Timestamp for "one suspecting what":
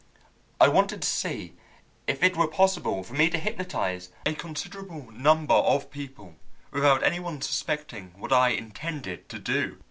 7.19-8.33